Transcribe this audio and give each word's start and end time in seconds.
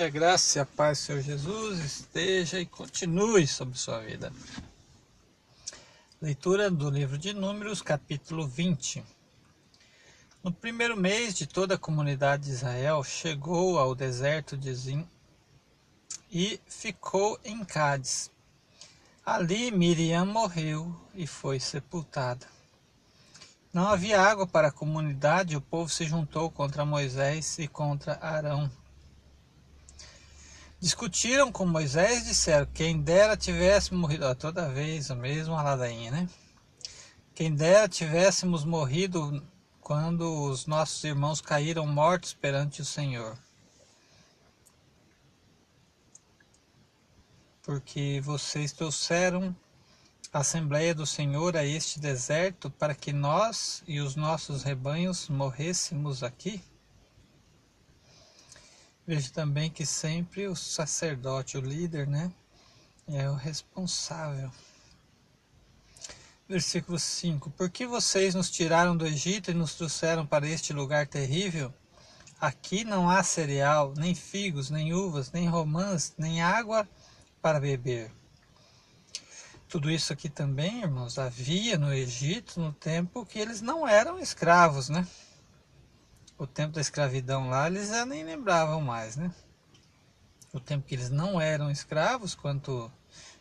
Que 0.00 0.04
a 0.04 0.08
graça 0.08 0.58
e 0.58 0.62
a 0.62 0.64
paz 0.64 0.96
do 0.96 1.02
Senhor 1.02 1.20
Jesus 1.20 1.78
esteja 1.80 2.58
e 2.58 2.64
continue 2.64 3.46
sobre 3.46 3.76
sua 3.76 4.00
vida. 4.00 4.32
Leitura 6.22 6.70
do 6.70 6.88
livro 6.88 7.18
de 7.18 7.34
Números, 7.34 7.82
capítulo 7.82 8.48
20. 8.48 9.04
No 10.42 10.50
primeiro 10.50 10.96
mês 10.96 11.34
de 11.34 11.46
toda 11.46 11.74
a 11.74 11.78
comunidade 11.78 12.44
de 12.44 12.50
Israel, 12.52 13.04
chegou 13.04 13.78
ao 13.78 13.94
deserto 13.94 14.56
de 14.56 14.74
Zim 14.74 15.06
e 16.32 16.58
ficou 16.66 17.38
em 17.44 17.62
Cádiz. 17.62 18.30
Ali 19.22 19.70
Miriam 19.70 20.24
morreu 20.24 20.98
e 21.14 21.26
foi 21.26 21.60
sepultada. 21.60 22.46
Não 23.70 23.86
havia 23.86 24.18
água 24.18 24.46
para 24.46 24.68
a 24.68 24.72
comunidade, 24.72 25.58
o 25.58 25.60
povo 25.60 25.90
se 25.90 26.06
juntou 26.06 26.50
contra 26.50 26.86
Moisés 26.86 27.58
e 27.58 27.68
contra 27.68 28.18
Arão 28.22 28.79
Discutiram 30.80 31.52
com 31.52 31.66
Moisés 31.66 32.22
e 32.22 32.28
disseram: 32.30 32.66
Quem 32.72 33.02
dera 33.02 33.36
tivesse 33.36 33.92
morrido. 33.92 34.24
Ó, 34.24 34.34
toda 34.34 34.70
vez 34.70 35.10
a 35.10 35.14
mesma 35.14 35.62
ladainha, 35.62 36.10
né? 36.10 36.28
Quem 37.34 37.54
dera 37.54 37.86
tivéssemos 37.86 38.64
morrido 38.64 39.42
quando 39.82 40.44
os 40.44 40.64
nossos 40.66 41.04
irmãos 41.04 41.42
caíram 41.42 41.86
mortos 41.86 42.32
perante 42.32 42.80
o 42.80 42.84
Senhor. 42.84 43.36
Porque 47.62 48.18
vocês 48.24 48.72
trouxeram 48.72 49.54
a 50.32 50.38
Assembleia 50.38 50.94
do 50.94 51.04
Senhor 51.04 51.58
a 51.58 51.64
este 51.64 52.00
deserto 52.00 52.70
para 52.70 52.94
que 52.94 53.12
nós 53.12 53.82
e 53.86 54.00
os 54.00 54.16
nossos 54.16 54.62
rebanhos 54.62 55.28
morrêssemos 55.28 56.22
aqui? 56.22 56.62
Veja 59.10 59.28
também 59.32 59.68
que 59.68 59.84
sempre 59.84 60.46
o 60.46 60.54
sacerdote, 60.54 61.58
o 61.58 61.60
líder, 61.60 62.06
né, 62.06 62.30
é 63.08 63.28
o 63.28 63.34
responsável. 63.34 64.52
Versículo 66.48 66.96
5: 66.96 67.50
Por 67.50 67.68
que 67.70 67.88
vocês 67.88 68.36
nos 68.36 68.48
tiraram 68.48 68.96
do 68.96 69.04
Egito 69.04 69.50
e 69.50 69.54
nos 69.54 69.74
trouxeram 69.74 70.24
para 70.24 70.48
este 70.48 70.72
lugar 70.72 71.08
terrível? 71.08 71.74
Aqui 72.40 72.84
não 72.84 73.10
há 73.10 73.24
cereal, 73.24 73.92
nem 73.96 74.14
figos, 74.14 74.70
nem 74.70 74.94
uvas, 74.94 75.32
nem 75.32 75.48
romãs, 75.48 76.14
nem 76.16 76.40
água 76.40 76.88
para 77.42 77.58
beber. 77.58 78.12
Tudo 79.68 79.90
isso 79.90 80.12
aqui 80.12 80.28
também, 80.28 80.82
irmãos, 80.82 81.18
havia 81.18 81.76
no 81.76 81.92
Egito 81.92 82.60
no 82.60 82.72
tempo 82.72 83.26
que 83.26 83.40
eles 83.40 83.60
não 83.60 83.88
eram 83.88 84.20
escravos, 84.20 84.88
né? 84.88 85.04
O 86.40 86.46
tempo 86.46 86.72
da 86.72 86.80
escravidão 86.80 87.50
lá, 87.50 87.66
eles 87.66 87.90
já 87.90 88.06
nem 88.06 88.24
lembravam 88.24 88.80
mais, 88.80 89.14
né? 89.14 89.30
O 90.54 90.58
tempo 90.58 90.86
que 90.86 90.94
eles 90.94 91.10
não 91.10 91.38
eram 91.38 91.70
escravos, 91.70 92.34
quando 92.34 92.90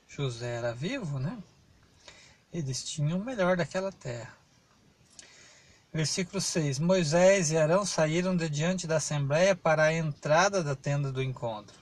José 0.06 0.58
era 0.58 0.74
vivo, 0.74 1.18
né? 1.18 1.42
Eles 2.52 2.84
tinham 2.84 3.18
o 3.18 3.24
melhor 3.24 3.56
daquela 3.56 3.90
terra. 3.90 4.36
Versículo 5.94 6.42
6: 6.42 6.78
Moisés 6.78 7.52
e 7.52 7.58
Arão 7.58 7.86
saíram 7.86 8.36
de 8.36 8.50
diante 8.50 8.86
da 8.86 8.98
assembleia 8.98 9.56
para 9.56 9.84
a 9.84 9.94
entrada 9.94 10.62
da 10.62 10.76
tenda 10.76 11.10
do 11.10 11.24
encontro 11.24 11.80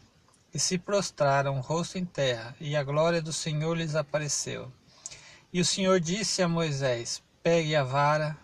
e 0.53 0.59
se 0.59 0.77
prostraram, 0.77 1.59
rosto 1.61 1.97
em 1.97 2.05
terra, 2.05 2.55
e 2.59 2.75
a 2.75 2.83
glória 2.83 3.23
do 3.23 3.33
Senhor 3.33 3.75
lhes 3.75 3.95
apareceu. 3.95 4.71
E 5.51 5.59
o 5.59 5.65
Senhor 5.65 5.99
disse 5.99 6.43
a 6.43 6.47
Moisés: 6.47 7.23
Pegue 7.41 7.75
a 7.75 7.83
vara, 7.83 8.37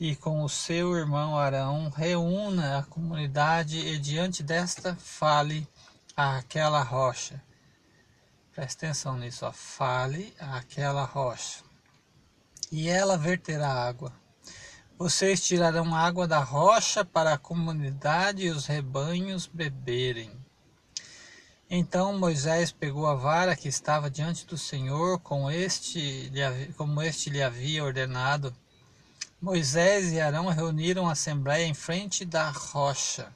e 0.00 0.16
com 0.16 0.42
o 0.42 0.48
seu 0.48 0.96
irmão 0.96 1.38
Arão 1.38 1.90
reúna 1.90 2.78
a 2.78 2.82
comunidade 2.82 3.76
e 3.78 3.98
diante 3.98 4.42
desta 4.42 4.96
fale 4.96 5.68
àquela 6.16 6.82
rocha. 6.82 7.42
Preste 8.54 8.86
atenção 8.86 9.18
nisso, 9.18 9.44
ó. 9.44 9.52
fale 9.52 10.34
àquela 10.40 11.04
rocha. 11.04 11.62
E 12.72 12.88
ela 12.88 13.18
verterá 13.18 13.68
água. 13.68 14.10
Vocês 14.96 15.44
tirarão 15.44 15.94
água 15.94 16.26
da 16.26 16.38
rocha 16.38 17.04
para 17.04 17.34
a 17.34 17.38
comunidade 17.38 18.46
e 18.46 18.50
os 18.50 18.64
rebanhos 18.64 19.46
beberem. 19.46 20.30
Então 21.68 22.18
Moisés 22.18 22.72
pegou 22.72 23.06
a 23.06 23.14
vara 23.14 23.54
que 23.54 23.68
estava 23.68 24.10
diante 24.10 24.46
do 24.46 24.56
Senhor, 24.56 25.20
com 25.20 25.50
este, 25.50 26.32
como 26.76 27.02
este 27.02 27.28
lhe 27.28 27.42
havia 27.42 27.84
ordenado, 27.84 28.54
Moisés 29.40 30.12
e 30.12 30.20
Arão 30.20 30.48
reuniram 30.48 31.08
a 31.08 31.12
assembleia 31.12 31.64
em 31.64 31.72
frente 31.72 32.26
da 32.26 32.50
rocha. 32.50 33.32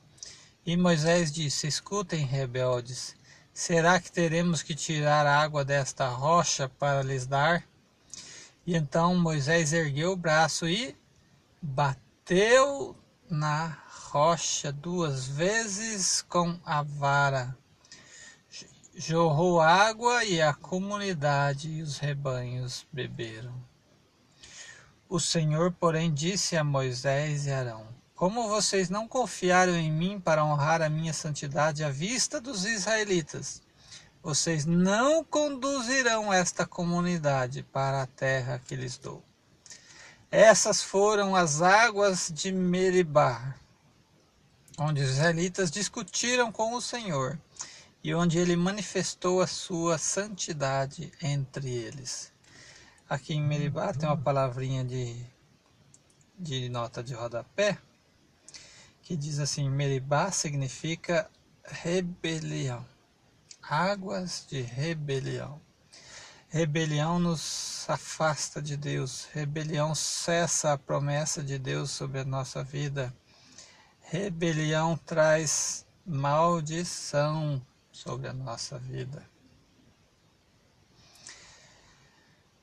E 0.66 0.76
Moisés 0.76 1.32
disse: 1.32 1.66
Escutem, 1.66 2.26
rebeldes, 2.26 3.16
será 3.54 3.98
que 3.98 4.12
teremos 4.12 4.62
que 4.62 4.74
tirar 4.74 5.26
água 5.26 5.64
desta 5.64 6.06
rocha 6.08 6.68
para 6.68 7.02
lhes 7.02 7.26
dar? 7.26 7.66
E 8.66 8.76
então 8.76 9.14
Moisés 9.16 9.72
ergueu 9.72 10.12
o 10.12 10.16
braço 10.16 10.68
e 10.68 10.94
bateu 11.62 12.94
na 13.30 13.78
rocha 14.10 14.70
duas 14.70 15.26
vezes 15.26 16.20
com 16.20 16.60
a 16.66 16.82
vara. 16.82 17.56
Jorrou 18.94 19.58
água 19.58 20.22
e 20.22 20.42
a 20.42 20.52
comunidade 20.52 21.70
e 21.70 21.80
os 21.80 21.96
rebanhos 21.96 22.86
beberam. 22.92 23.54
O 25.14 25.20
Senhor, 25.20 25.70
porém, 25.70 26.12
disse 26.12 26.56
a 26.56 26.64
Moisés 26.64 27.46
e 27.46 27.52
Arão: 27.52 27.86
Como 28.16 28.48
vocês 28.48 28.90
não 28.90 29.06
confiaram 29.06 29.76
em 29.76 29.88
mim 29.88 30.18
para 30.18 30.44
honrar 30.44 30.82
a 30.82 30.88
minha 30.88 31.12
santidade 31.12 31.84
à 31.84 31.88
vista 31.88 32.40
dos 32.40 32.64
israelitas, 32.64 33.62
vocês 34.20 34.66
não 34.66 35.22
conduzirão 35.22 36.32
esta 36.32 36.66
comunidade 36.66 37.62
para 37.62 38.02
a 38.02 38.08
terra 38.08 38.60
que 38.66 38.74
lhes 38.74 38.98
dou. 38.98 39.22
Essas 40.32 40.82
foram 40.82 41.36
as 41.36 41.62
águas 41.62 42.32
de 42.34 42.50
Meribá, 42.50 43.54
onde 44.76 45.00
os 45.00 45.10
israelitas 45.10 45.70
discutiram 45.70 46.50
com 46.50 46.74
o 46.74 46.82
Senhor 46.82 47.38
e 48.02 48.12
onde 48.12 48.36
ele 48.36 48.56
manifestou 48.56 49.40
a 49.40 49.46
sua 49.46 49.96
santidade 49.96 51.12
entre 51.22 51.70
eles. 51.70 52.33
Aqui 53.08 53.34
em 53.34 53.42
Meribá 53.42 53.92
tem 53.92 54.08
uma 54.08 54.16
palavrinha 54.16 54.82
de, 54.82 55.14
de 56.38 56.70
nota 56.70 57.02
de 57.02 57.12
rodapé 57.12 57.78
que 59.02 59.14
diz 59.14 59.38
assim: 59.38 59.68
Meribá 59.68 60.30
significa 60.30 61.30
rebelião, 61.62 62.84
águas 63.62 64.46
de 64.48 64.62
rebelião. 64.62 65.60
Rebelião 66.48 67.18
nos 67.18 67.84
afasta 67.88 68.62
de 68.62 68.74
Deus, 68.74 69.28
rebelião 69.34 69.94
cessa 69.94 70.72
a 70.72 70.78
promessa 70.78 71.42
de 71.42 71.58
Deus 71.58 71.90
sobre 71.90 72.20
a 72.20 72.24
nossa 72.24 72.64
vida. 72.64 73.14
Rebelião 74.00 74.96
traz 74.96 75.84
maldição 76.06 77.60
sobre 77.92 78.28
a 78.28 78.32
nossa 78.32 78.78
vida. 78.78 79.28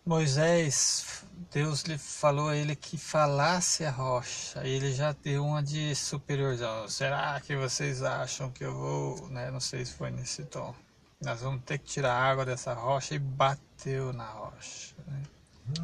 Moisés, 0.03 1.23
Deus 1.51 1.83
lhe 1.83 1.95
falou 1.95 2.49
a 2.49 2.55
ele 2.55 2.75
que 2.75 2.97
falasse 2.97 3.85
a 3.85 3.91
rocha. 3.91 4.65
Ele 4.65 4.91
já 4.93 5.11
deu 5.11 5.45
uma 5.45 5.61
de 5.61 5.95
superiorzão. 5.95 6.89
Será 6.89 7.39
que 7.39 7.55
vocês 7.55 8.01
acham 8.01 8.49
que 8.49 8.63
eu 8.63 8.73
vou, 8.73 9.29
né? 9.29 9.51
Não 9.51 9.59
sei 9.59 9.85
se 9.85 9.93
foi 9.93 10.09
nesse 10.09 10.43
tom. 10.45 10.73
Nós 11.21 11.41
vamos 11.41 11.61
ter 11.65 11.77
que 11.77 11.85
tirar 11.85 12.13
a 12.13 12.31
água 12.31 12.43
dessa 12.43 12.73
rocha 12.73 13.13
e 13.13 13.19
bateu 13.19 14.11
na 14.11 14.25
rocha. 14.25 14.95
Né? 15.05 15.23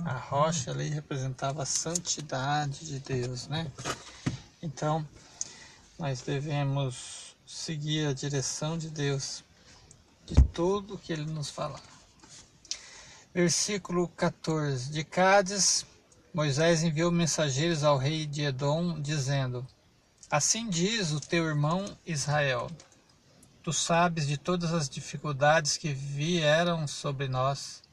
A 0.04 0.18
rocha 0.18 0.72
ali 0.72 0.90
representava 0.90 1.62
a 1.62 1.66
santidade 1.66 2.88
de 2.88 3.00
Deus, 3.00 3.48
né? 3.48 3.72
Então, 4.64 5.08
nós 6.00 6.22
devemos 6.22 7.36
seguir 7.46 8.08
a 8.08 8.14
direção 8.14 8.80
de 8.80 8.90
Deus 8.90 9.44
de 10.26 10.36
tudo 10.54 10.98
que 10.98 11.14
Ele 11.14 11.26
nos 11.26 11.52
falar. 11.52 11.97
Versículo 13.38 14.08
14: 14.08 14.92
De 14.92 15.04
Cádiz, 15.04 15.86
Moisés 16.34 16.82
enviou 16.82 17.12
mensageiros 17.12 17.84
ao 17.84 17.96
rei 17.96 18.26
de 18.26 18.42
Edom, 18.42 19.00
dizendo: 19.00 19.64
Assim 20.28 20.68
diz 20.68 21.12
o 21.12 21.20
teu 21.20 21.46
irmão 21.46 21.86
Israel: 22.04 22.68
Tu 23.62 23.72
sabes 23.72 24.26
de 24.26 24.40
todas 24.40 24.74
as 24.74 24.90
dificuldades 24.90 25.78
que 25.78 25.94
vieram 25.94 26.88
sobre 26.88 27.28
nós, 27.28 27.84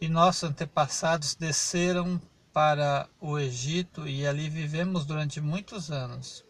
e 0.00 0.08
nossos 0.08 0.44
antepassados 0.44 1.34
desceram 1.34 2.22
para 2.52 3.08
o 3.20 3.40
Egito 3.40 4.06
e 4.06 4.24
ali 4.24 4.48
vivemos 4.48 5.04
durante 5.04 5.40
muitos 5.40 5.90
anos. 5.90 6.44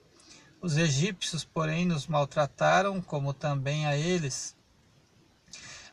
Os 0.61 0.77
egípcios, 0.77 1.43
porém, 1.43 1.87
nos 1.87 2.07
maltrataram, 2.07 3.01
como 3.01 3.33
também 3.33 3.87
a 3.87 3.97
eles 3.97 4.56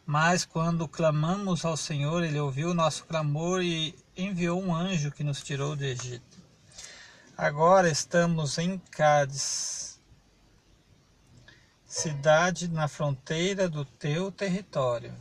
mas 0.05 0.45
quando 0.45 0.87
clamamos 0.87 1.63
ao 1.65 1.77
Senhor, 1.77 2.23
Ele 2.23 2.39
ouviu 2.39 2.69
o 2.69 2.73
nosso 2.73 3.05
clamor 3.05 3.61
e 3.61 3.95
enviou 4.15 4.61
um 4.61 4.75
anjo 4.75 5.11
que 5.11 5.23
nos 5.23 5.41
tirou 5.41 5.75
do 5.75 5.83
Egito. 5.83 6.37
Agora 7.37 7.89
estamos 7.89 8.57
em 8.57 8.77
Cádiz. 8.77 9.99
cidade 11.85 12.67
na 12.67 12.87
fronteira 12.87 13.69
do 13.69 13.85
teu 13.85 14.31
território. 14.31 15.13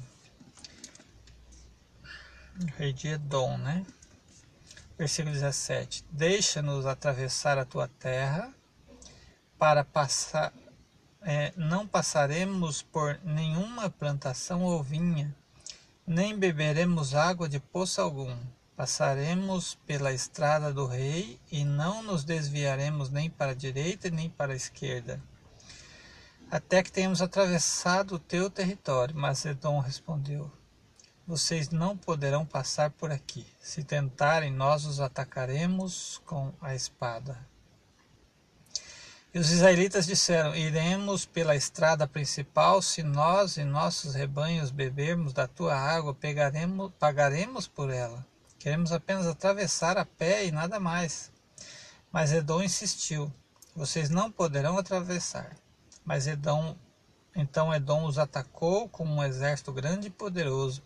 Rei 2.77 2.93
de 2.93 3.09
Edom, 3.09 3.57
né? 3.59 3.85
Versículo 4.99 5.35
17: 5.35 6.05
Deixa-nos 6.11 6.87
atravessar 6.87 7.59
a 7.59 7.65
tua 7.65 7.89
terra, 7.89 8.53
para 9.59 9.85
passar, 9.85 10.53
é, 11.25 11.53
não 11.57 11.87
passaremos 11.87 12.83
por 12.83 13.19
nenhuma 13.25 13.89
plantação 13.89 14.63
ou 14.63 14.83
vinha, 14.83 15.35
nem 16.07 16.37
beberemos 16.37 17.15
água 17.15 17.49
de 17.49 17.61
poço 17.61 18.01
algum. 18.01 18.37
Passaremos 18.77 19.79
pela 19.87 20.13
estrada 20.13 20.73
do 20.73 20.87
rei 20.87 21.39
e 21.51 21.65
não 21.65 22.03
nos 22.03 22.25
desviaremos 22.25 23.11
nem 23.11 23.31
para 23.31 23.53
a 23.53 23.55
direita 23.55 24.11
nem 24.11 24.29
para 24.29 24.53
a 24.53 24.57
esquerda, 24.57 25.23
até 26.51 26.83
que 26.83 26.91
tenhamos 26.91 27.23
atravessado 27.23 28.17
o 28.17 28.19
teu 28.19 28.51
território. 28.51 29.15
Mas 29.15 29.45
Edom 29.45 29.79
respondeu: 29.79 30.51
Vocês 31.27 31.71
não 31.71 31.97
poderão 31.97 32.45
passar 32.45 32.91
por 32.91 33.13
aqui. 33.13 33.47
Se 33.61 33.85
tentarem, 33.85 34.51
nós 34.51 34.85
os 34.85 35.01
atacaremos 35.01 36.21
com 36.27 36.53
a 36.61 36.75
espada. 36.75 37.52
E 39.35 39.39
os 39.39 39.51
israelitas 39.51 40.05
disseram: 40.05 40.55
Iremos 40.55 41.25
pela 41.25 41.57
estrada 41.57 42.07
principal, 42.07 42.83
se 42.83 43.03
nós 43.03 43.57
e 43.57 43.65
nossos 43.65 44.15
rebanhos 44.15 44.71
bebermos 44.71 45.33
da 45.33 45.49
tua 45.49 45.75
água, 45.75 46.13
pegaremos, 46.13 46.93
pagaremos 46.99 47.67
por 47.67 47.89
ela. 47.89 48.27
Queremos 48.59 48.93
apenas 48.93 49.27
atravessar 49.27 49.97
a 49.97 50.05
pé 50.05 50.45
e 50.45 50.53
nada 50.53 50.79
mais. 50.79 51.33
Mas 52.13 52.31
Edom 52.31 52.63
insistiu: 52.63 53.33
Vocês 53.75 54.11
não 54.11 54.31
poderão 54.31 54.77
atravessar. 54.77 55.57
Mas 56.05 56.27
Edom, 56.27 56.77
então 57.35 57.75
Edom 57.75 58.05
os 58.05 58.19
atacou 58.19 58.87
com 58.87 59.07
um 59.07 59.25
exército 59.25 59.73
grande 59.73 60.09
e 60.09 60.11
poderoso. 60.11 60.83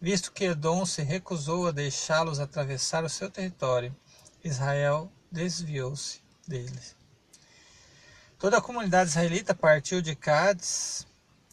Visto 0.00 0.32
que 0.32 0.46
Edom 0.46 0.84
se 0.84 1.02
recusou 1.02 1.68
a 1.68 1.70
deixá-los 1.70 2.40
atravessar 2.40 3.04
o 3.04 3.08
seu 3.08 3.30
território, 3.30 3.94
Israel 4.42 5.12
desviou-se 5.30 6.20
deles. 6.46 6.97
Toda 8.38 8.58
a 8.58 8.62
comunidade 8.62 9.10
israelita 9.10 9.52
partiu 9.52 10.00
de 10.00 10.14
Cádiz. 10.14 11.04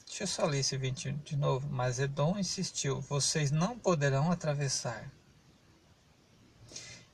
Deixa 0.05 0.21
eu 0.21 0.27
só 0.27 0.45
ler 0.45 0.59
esse 0.59 0.77
20 0.77 1.13
de 1.13 1.35
novo. 1.35 1.67
Mas 1.71 1.97
Edom 1.97 2.37
insistiu: 2.37 3.01
Vocês 3.01 3.49
não 3.49 3.75
poderão 3.75 4.31
atravessar. 4.31 5.11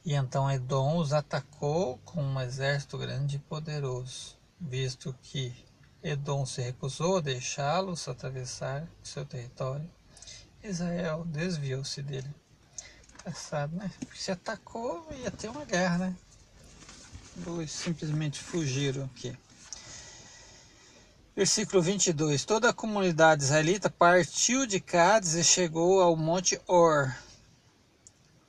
E 0.03 0.13
então 0.13 0.51
Edom 0.51 0.97
os 0.97 1.13
atacou 1.13 1.97
com 1.99 2.21
um 2.21 2.41
exército 2.41 2.97
grande 2.97 3.37
e 3.37 3.39
poderoso, 3.39 4.35
visto 4.59 5.15
que 5.21 5.55
Edom 6.03 6.45
se 6.45 6.61
recusou 6.61 7.17
a 7.17 7.21
deixá-los 7.21 8.09
atravessar 8.09 8.85
seu 9.01 9.25
território. 9.25 9.89
Israel 10.61 11.23
desviou-se 11.25 12.01
dele. 12.01 12.29
Engraçado, 13.21 13.73
né? 13.73 13.89
Porque 13.99 14.19
se 14.19 14.31
atacou, 14.31 15.07
ia 15.13 15.31
ter 15.31 15.47
uma 15.47 15.63
guerra, 15.63 15.97
né? 15.97 16.15
Dois 17.37 17.71
simplesmente 17.71 18.37
fugiram 18.37 19.05
aqui. 19.05 19.33
Versículo 21.33 21.81
22. 21.81 22.43
Toda 22.43 22.69
a 22.69 22.73
comunidade 22.73 23.43
israelita 23.43 23.89
partiu 23.89 24.65
de 24.65 24.81
Cádiz 24.81 25.33
e 25.33 25.43
chegou 25.43 26.01
ao 26.01 26.13
monte 26.15 26.59
Or. 26.67 27.15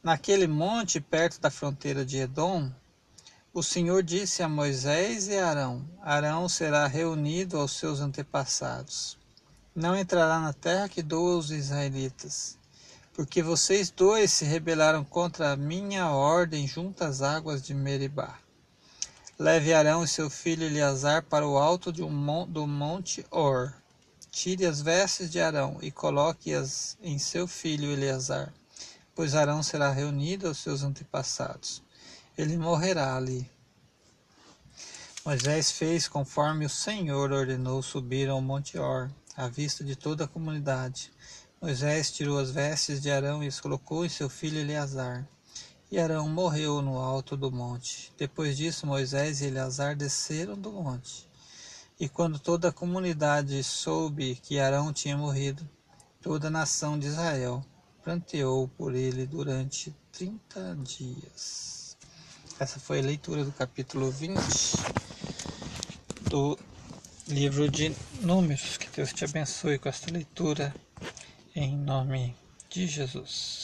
Naquele 0.03 0.49
monte, 0.49 1.01
perto 1.01 1.41
da 1.41 1.49
fronteira 1.49 2.05
de 2.05 2.19
Edom, 2.19 2.73
o 3.55 3.63
Senhor 3.63 4.03
disse 4.03 4.43
a 4.43 4.49
Moisés 4.49 5.29
e 5.29 5.39
Arão: 5.39 5.89
Arão 6.01 6.49
será 6.49 6.89
reunido 6.89 7.57
aos 7.57 7.79
seus 7.79 8.01
antepassados. 8.01 9.17
Não 9.73 9.97
entrará 9.97 10.41
na 10.41 10.53
terra 10.53 10.89
que 10.89 11.03
dou 11.03 11.37
aos 11.37 11.51
israelitas, 11.51 12.59
porque 13.15 13.45
vocês 13.45 13.93
dois 13.93 14.33
se 14.33 14.45
rebelaram 14.45 15.05
contra 15.05 15.53
a 15.53 15.57
minha 15.57 16.11
ordem 16.11 16.67
junto 16.67 17.05
às 17.05 17.23
águas 17.23 17.63
de 17.63 17.75
Meribá. 17.75 18.41
Leve 19.43 19.75
Arão 19.75 20.05
e 20.05 20.07
seu 20.07 20.31
filho 20.31 20.63
Eleazar 20.63 21.25
para 21.25 21.45
o 21.45 21.59
alto 21.59 21.91
um, 22.05 22.47
do 22.47 22.65
monte 22.65 23.27
Or. 23.29 23.75
Tire 24.31 24.65
as 24.65 24.81
vestes 24.81 25.29
de 25.29 25.41
Arão 25.41 25.79
e 25.83 25.91
coloque-as 25.91 26.97
em 27.03 27.19
seu 27.19 27.49
filho 27.49 27.91
Eleazar, 27.91 28.55
pois 29.17 29.35
Arão 29.35 29.61
será 29.61 29.91
reunido 29.91 30.47
aos 30.47 30.59
seus 30.59 30.85
antepassados. 30.85 31.83
Ele 32.39 32.57
morrerá 32.57 33.17
ali. 33.17 33.51
Moisés 35.25 35.73
fez 35.73 36.07
conforme 36.07 36.65
o 36.65 36.71
Senhor 36.71 37.33
ordenou 37.33 37.83
subir 37.83 38.29
ao 38.29 38.41
monte 38.41 38.79
Or, 38.79 39.11
à 39.37 39.49
vista 39.49 39.83
de 39.83 39.97
toda 39.97 40.23
a 40.23 40.29
comunidade. 40.29 41.11
Moisés 41.61 42.13
tirou 42.13 42.39
as 42.39 42.53
vestes 42.53 43.03
de 43.03 43.11
Arão 43.11 43.43
e 43.43 43.49
as 43.49 43.59
colocou 43.59 44.07
em 44.07 44.09
seu 44.09 44.29
filho 44.29 44.61
Eleazar. 44.61 45.27
E 45.93 45.99
Arão 45.99 46.27
morreu 46.27 46.81
no 46.81 46.97
alto 46.97 47.37
do 47.37 47.53
monte. 47.53 48.11
Depois 48.17 48.57
disso, 48.57 48.87
Moisés 48.87 49.43
e 49.43 49.49
Eleazar 49.49 49.95
desceram 49.95 50.57
do 50.57 50.73
monte. 50.73 51.29
E 52.01 52.09
quando 52.09 52.39
toda 52.39 52.71
a 52.71 52.73
comunidade 52.73 53.63
soube 53.63 54.37
que 54.37 54.59
Arão 54.59 54.91
tinha 54.91 55.19
morrido, 55.19 55.69
toda 56.23 56.47
a 56.47 56.51
nação 56.51 56.99
de 56.99 57.09
Israel 57.09 57.63
planteou 58.03 58.69
por 58.69 58.95
ele 58.95 59.27
durante 59.27 59.95
trinta 60.11 60.75
dias. 60.83 61.95
Essa 62.59 62.81
foi 62.81 63.01
a 63.01 63.03
leitura 63.03 63.45
do 63.45 63.53
capítulo 63.53 64.11
20 64.11 64.41
do 66.31 66.59
livro 67.29 67.71
de 67.71 67.95
Números. 68.23 68.79
Que 68.79 68.89
Deus 68.97 69.13
te 69.13 69.27
abençoe 69.27 69.79
com 69.79 69.91
esta 69.91 70.11
leitura, 70.11 70.75
em 71.55 71.77
nome 71.77 72.35
de 72.71 72.87
Jesus. 72.87 73.63